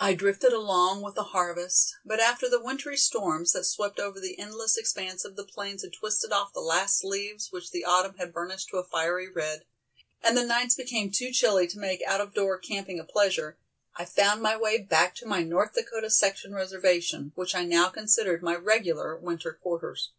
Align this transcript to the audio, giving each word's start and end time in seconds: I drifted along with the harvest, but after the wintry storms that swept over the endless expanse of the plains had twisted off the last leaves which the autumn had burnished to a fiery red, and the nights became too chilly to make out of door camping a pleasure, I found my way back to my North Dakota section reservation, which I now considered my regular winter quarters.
I 0.00 0.14
drifted 0.14 0.52
along 0.52 1.00
with 1.02 1.14
the 1.14 1.22
harvest, 1.22 1.94
but 2.04 2.18
after 2.18 2.48
the 2.48 2.60
wintry 2.60 2.96
storms 2.96 3.52
that 3.52 3.62
swept 3.66 4.00
over 4.00 4.18
the 4.18 4.36
endless 4.40 4.76
expanse 4.76 5.24
of 5.24 5.36
the 5.36 5.44
plains 5.44 5.82
had 5.82 5.92
twisted 5.92 6.32
off 6.32 6.52
the 6.52 6.58
last 6.58 7.04
leaves 7.04 7.52
which 7.52 7.70
the 7.70 7.84
autumn 7.84 8.16
had 8.18 8.32
burnished 8.32 8.70
to 8.70 8.78
a 8.78 8.82
fiery 8.82 9.28
red, 9.28 9.66
and 10.20 10.36
the 10.36 10.44
nights 10.44 10.74
became 10.74 11.12
too 11.12 11.30
chilly 11.30 11.68
to 11.68 11.78
make 11.78 12.02
out 12.02 12.20
of 12.20 12.34
door 12.34 12.58
camping 12.58 12.98
a 12.98 13.04
pleasure, 13.04 13.56
I 13.94 14.04
found 14.04 14.42
my 14.42 14.56
way 14.56 14.78
back 14.78 15.14
to 15.14 15.26
my 15.26 15.44
North 15.44 15.74
Dakota 15.74 16.10
section 16.10 16.52
reservation, 16.52 17.30
which 17.36 17.54
I 17.54 17.62
now 17.64 17.90
considered 17.90 18.42
my 18.42 18.56
regular 18.56 19.14
winter 19.14 19.52
quarters. 19.52 20.10